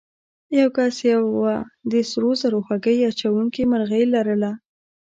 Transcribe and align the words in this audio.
یو 0.59 0.69
کس 0.77 0.95
یوه 1.11 1.53
د 1.91 1.93
سرو 2.09 2.31
زرو 2.41 2.59
هګۍ 2.67 2.97
اچوونکې 3.09 3.63
مرغۍ 3.71 4.03
لرله. 4.13 4.51